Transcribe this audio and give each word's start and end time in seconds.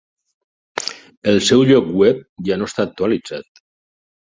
El 1.33 1.37
seu 1.51 1.67
lloc 1.73 1.93
web 2.03 2.25
ja 2.51 2.59
no 2.63 2.71
està 2.73 2.89
actualitzat. 2.91 3.65